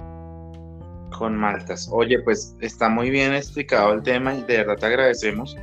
[1.16, 1.88] Con maltas.
[1.92, 5.56] Oye, pues está muy bien explicado el tema y de verdad te agradecemos.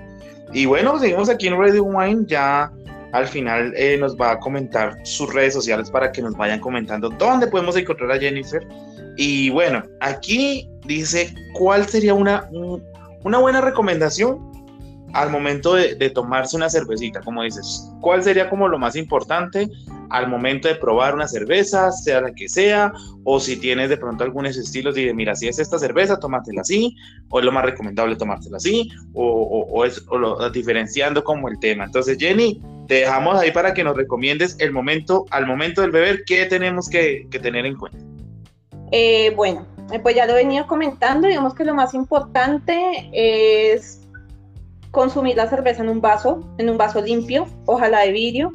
[0.54, 2.26] Y bueno, seguimos aquí en Radio Wine.
[2.28, 2.72] Ya
[3.12, 7.10] al final eh, nos va a comentar sus redes sociales para que nos vayan comentando
[7.10, 8.66] dónde podemos encontrar a Jennifer.
[9.22, 12.50] Y bueno, aquí dice cuál sería una,
[13.26, 14.40] una buena recomendación
[15.12, 19.70] al momento de, tomarse una cervecita, como dices, ¿cuál sería como lo más importante
[20.10, 22.94] al momento de probar una cerveza, sea la que sea,
[23.26, 26.96] o si tienes de pronto algunos estilos, de mira, si es esta cerveza, tómatela así,
[27.28, 31.84] o es lo más recomendable tomártela así, o, es lo, diferenciando como el tema.
[31.84, 36.24] Entonces, Jenny, te dejamos ahí para que nos recomiendes el momento, al momento del beber,
[36.26, 38.09] qué tenemos que, tener en cuenta.
[38.92, 39.66] Eh, bueno,
[40.04, 44.08] pues ya lo he venido comentando, digamos que lo más importante es
[44.92, 48.54] consumir la cerveza en un vaso, en un vaso limpio, ojalá de vidrio.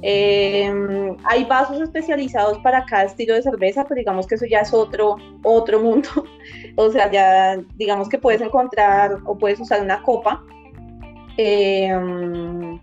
[0.00, 4.72] Em, hay vasos especializados para cada estilo de cerveza, pero digamos que eso ya es
[4.72, 6.08] otro, otro mundo.
[6.76, 10.42] o sea, ya digamos que puedes encontrar o puedes usar una copa
[11.36, 12.80] em,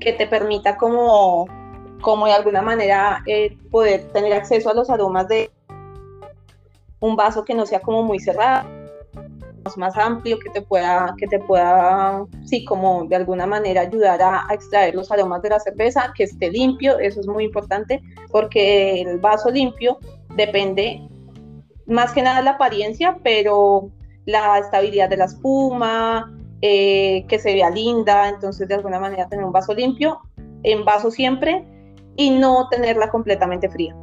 [0.00, 1.46] que te permita como
[2.00, 5.50] como de alguna manera eh, poder tener acceso a los aromas de
[7.04, 8.66] un vaso que no sea como muy cerrado,
[9.76, 14.46] más amplio, que te pueda, que te pueda, sí, como de alguna manera ayudar a,
[14.52, 19.18] extraer los aromas de la cerveza, que esté limpio, eso es muy importante, porque el
[19.18, 19.98] vaso limpio
[20.36, 21.06] depende
[21.86, 23.90] más que nada de la apariencia, pero
[24.24, 29.44] la estabilidad de la espuma, eh, que se vea linda, entonces de alguna manera tener
[29.44, 30.20] un vaso limpio,
[30.62, 31.64] en vaso siempre,
[32.16, 33.94] y no tenerla completamente fría.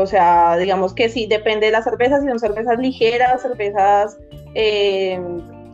[0.00, 4.18] O sea, digamos que sí, depende de las cervezas, si son cervezas ligeras, cervezas
[4.54, 5.20] eh,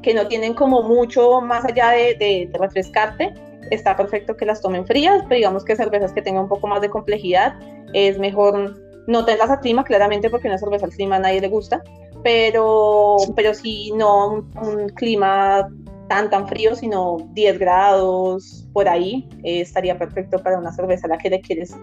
[0.02, 3.32] que no tienen como mucho más allá de, refrescarte,
[3.70, 6.80] está perfecto que las tomen frías, pero digamos que cervezas que tengan un poco más
[6.80, 7.54] de complejidad,
[7.92, 8.74] es mejor
[9.06, 11.84] no tenerlas a clima, claramente porque una cerveza al clima a nadie le gusta,
[12.24, 15.68] pero, pero si no un, clima
[16.08, 21.10] tan tan frío, sino 10 grados por ahí, eh, estaría perfecto para una cerveza a
[21.10, 21.76] la que le quieres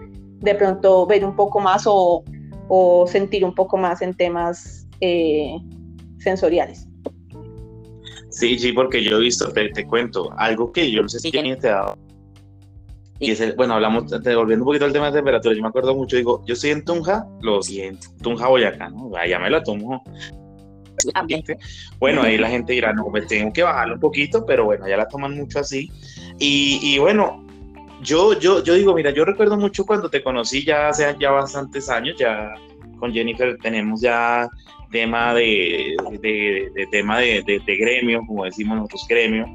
[0.44, 2.22] de pronto ver un poco más o,
[2.68, 5.56] o sentir un poco más en temas eh,
[6.18, 6.86] sensoriales.
[8.30, 11.38] Sí, sí, porque yo he visto, te, cuento, algo que yo no sé si te
[11.38, 11.98] ha dado.
[13.20, 15.94] Y es el, bueno, hablamos, devolviendo un poquito al tema de temperatura, yo me acuerdo
[15.94, 19.12] mucho, digo, yo estoy en Tunja, lo siento, Tunja Boyacá, ¿no?
[19.16, 20.02] Allá me la tomo.
[22.00, 24.96] Bueno, ahí la gente dirá, no, me tengo que bajarlo un poquito, pero bueno, ya
[24.96, 25.90] la toman mucho así.
[26.38, 27.43] Y, y bueno,
[28.02, 31.88] yo, yo, yo digo, mira, yo recuerdo mucho cuando te conocí ya hace ya bastantes
[31.88, 32.54] años, ya
[32.98, 34.48] con Jennifer tenemos ya
[34.90, 39.46] tema de, de, tema de, de, gremio, como decimos nosotros, gremio.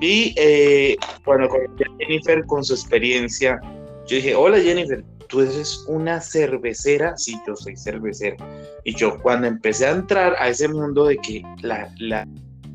[0.00, 1.60] Y eh, bueno, con
[1.98, 3.60] Jennifer, con su experiencia,
[4.06, 8.36] yo dije, hola Jennifer, tú eres una cervecera, sí, yo soy cervecera.
[8.84, 12.26] Y yo cuando empecé a entrar a ese mundo de que la, la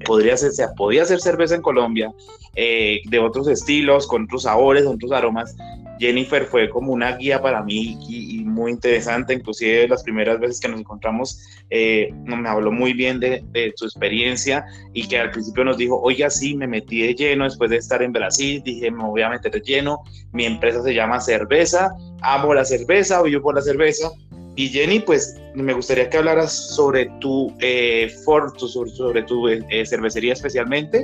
[0.05, 2.11] podría ser, sea, podía hacer cerveza en Colombia,
[2.55, 5.55] eh, de otros estilos, con otros sabores, con otros aromas.
[5.99, 10.67] Jennifer fue como una guía para mí y, muy interesante, inclusive las primeras veces que
[10.67, 13.43] nos encontramos eh, me habló muy bien de,
[13.75, 17.69] su experiencia y que al principio nos dijo, oiga, sí, me metí de lleno después
[17.69, 21.19] de estar en Brasil, dije, me voy a meter de lleno, mi empresa se llama
[21.19, 24.11] Cerveza, amo la cerveza, vivo por la cerveza
[24.55, 28.13] y Jenny, pues me gustaría que hablaras sobre tu, eh,
[28.57, 31.03] sobre, tu eh, eh, cervecería especialmente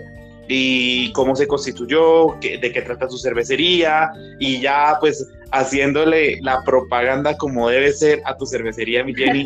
[0.52, 7.38] y cómo se constituyó, de qué trata tu cervecería y ya pues haciéndole la propaganda
[7.38, 9.46] como debe ser a tu cervecería, mi Jenny.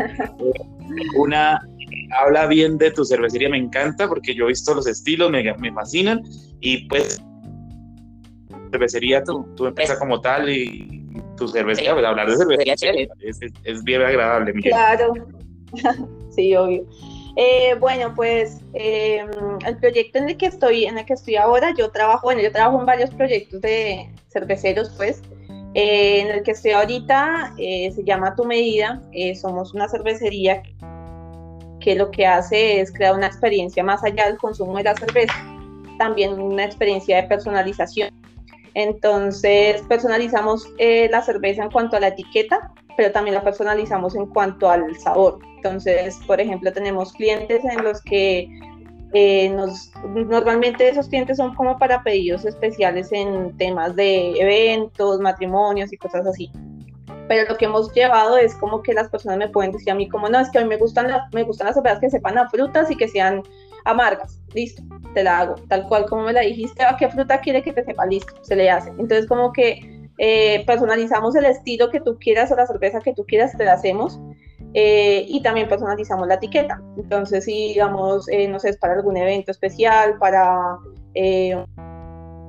[1.17, 1.59] Una,
[2.21, 5.73] habla bien de tu cervecería, me encanta porque yo he visto los estilos, me, me
[5.73, 6.21] fascinan
[6.61, 7.21] y pues
[8.71, 11.03] cervecería, tu, tu empresa como tal y
[11.35, 12.73] tu cerveza, pues, hablar de cerveza
[13.65, 14.53] es, bien agradable.
[14.53, 15.13] Claro,
[16.35, 16.85] sí, obvio.
[17.35, 19.29] Eh, bueno, pues em,
[19.65, 22.51] el proyecto en el que estoy, en el que estoy ahora, yo trabajo, bueno, yo
[22.51, 25.21] trabajo en varios proyectos de cerveceros, pues.
[25.75, 29.01] Eh, en el que estoy ahorita eh, se llama Tu Medida.
[29.41, 30.61] somos una cervecería
[31.79, 35.33] que lo que hace es crear una experiencia más allá del consumo de la cerveza,
[35.97, 38.11] también una experiencia de personalización
[38.75, 44.27] entonces personalizamos eh, la cerveza en cuanto a la etiqueta, pero también la personalizamos en
[44.27, 45.39] cuanto al sabor.
[45.55, 48.49] Entonces, por ejemplo, tenemos clientes en los que
[49.13, 55.93] eh, nos, normalmente esos clientes son como para pedidos especiales en temas de eventos, matrimonios
[55.93, 56.51] y cosas así.
[57.27, 60.09] Pero lo que hemos llevado es como que las personas me pueden decir a mí
[60.09, 62.49] como no, es que a mí me gustan, me gustan las cervezas que sepan a
[62.49, 63.43] frutas y que sean
[63.85, 64.81] amargas, listo,
[65.13, 67.83] te la hago, tal cual como me la dijiste, ¿a qué fruta quiere que te
[67.83, 68.05] sepa?
[68.05, 68.89] Listo, se le hace.
[68.91, 73.25] Entonces como que eh, personalizamos el estilo que tú quieras o la cerveza que tú
[73.25, 74.19] quieras, te la hacemos.
[74.75, 76.81] Eh, y también personalizamos la etiqueta.
[76.97, 80.77] Entonces, si digamos, eh, no sé, es para algún evento especial, para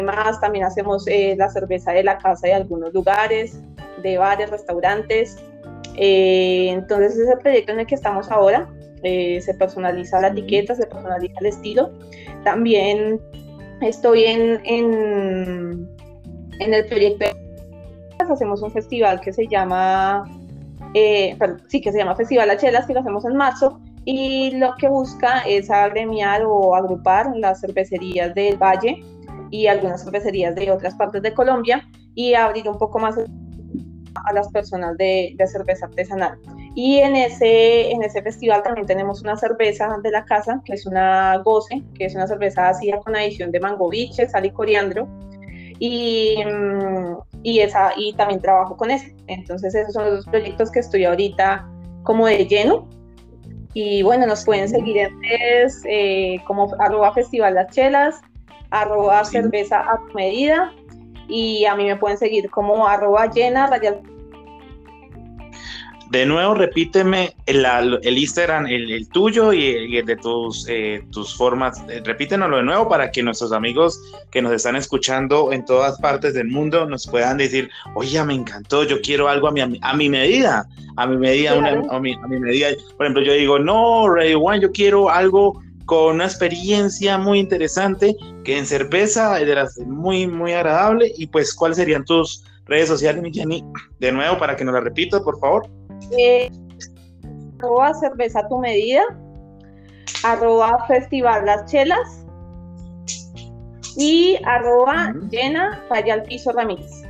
[0.02, 3.60] más, también hacemos la cerveza de la casa de algunos lugares,
[4.02, 5.36] de bares, restaurantes.
[5.96, 8.68] entonces, ese proyecto en el que estamos ahora.
[9.04, 11.92] Eh, se personaliza la etiqueta, se personaliza el estilo.
[12.42, 13.20] También
[13.82, 15.88] estoy en, en,
[16.58, 17.26] en el proyecto,
[18.30, 20.24] hacemos un festival que se llama,
[20.94, 21.36] eh,
[21.68, 25.40] sí, que se llama Festival Achelas, que lo hacemos en marzo, y lo que busca
[25.40, 29.02] es agremiar o agrupar las cervecerías del Valle
[29.50, 34.48] y algunas cervecerías de otras partes de Colombia y abrir un poco más a las
[34.48, 36.38] personas de, de cerveza artesanal.
[36.74, 40.86] Y en ese, en ese festival también tenemos una cerveza de la casa, que es
[40.86, 45.06] una Goce, que es una cerveza ácida con adición de mango biche, sal y coriandro.
[45.78, 49.14] Y, mm, y, esa, y también trabajo con ese.
[49.28, 51.68] Entonces esos son los dos proyectos que estoy ahorita
[52.02, 52.88] como de lleno.
[53.74, 58.20] Y bueno, nos pueden seguir en redes eh, como arroba festival las chelas,
[58.70, 60.72] arroba cerveza a tu medida
[61.28, 63.68] y a mí me pueden seguir como arroba llena
[66.14, 67.66] de nuevo, repíteme el,
[68.02, 71.82] el Instagram, el, tuyo y el, de tus, eh, tus formas.
[71.88, 74.00] Eh, repítenoslo de nuevo para que nuestros amigos
[74.30, 78.84] que nos están escuchando en todas partes del mundo nos puedan decir, oye, me encantó,
[78.84, 81.52] yo quiero algo a mi, a mi medida, a mi medida,
[81.90, 82.68] a, mi, medida.
[82.96, 88.14] Por ejemplo, yo digo, no, Radio One, yo quiero algo con una experiencia muy interesante,
[88.44, 91.12] que en cerveza de las muy, muy agradable.
[91.18, 93.64] Y pues, ¿cuáles serían tus redes sociales, mi Jenny?
[93.98, 95.68] De nuevo, para que nos la repita, por favor.
[96.12, 96.50] Eh,
[97.58, 99.02] arroba cerveza tu medida,
[100.22, 102.24] arroba festival las chelas
[103.96, 107.02] y arroba llena falla al piso Ramírez.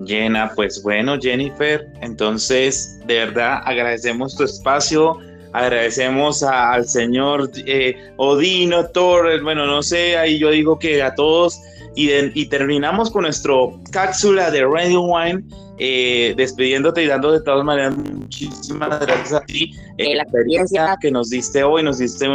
[0.00, 5.18] Llena, pues bueno, Jennifer, entonces de verdad agradecemos tu espacio,
[5.52, 11.60] agradecemos al señor eh, Odino, Torres, bueno, no sé, ahí yo digo que a todos,
[11.96, 15.42] y, y terminamos con nuestro cápsula de Radio Wine
[15.82, 21.10] eh, despidiéndote y dando de todas maneras muchísimas gracias a ti eh, la experiencia que
[21.10, 22.26] nos diste hoy, nos diste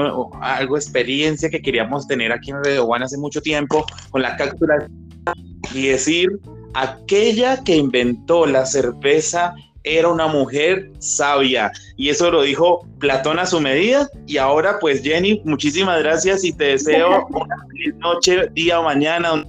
[0.41, 4.87] algo experiencia que queríamos tener aquí en Radio One hace mucho tiempo con la cápsula
[5.75, 6.39] y decir
[6.73, 11.71] aquella que inventó la cerveza era una mujer sabia.
[11.97, 14.09] Y eso lo dijo Platón a su medida.
[14.25, 19.45] Y ahora pues Jenny muchísimas gracias y te deseo una feliz noche, día o mañana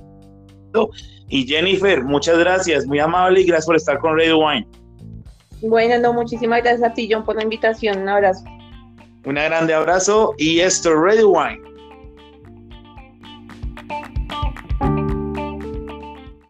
[1.28, 4.66] y Jennifer, muchas gracias, muy amable y gracias por estar con Radio Wine.
[5.62, 8.02] Bueno, no, muchísimas gracias a ti, John, por la invitación.
[8.02, 8.44] Un abrazo.
[9.24, 11.60] Un grande abrazo y esto, Radio Wine.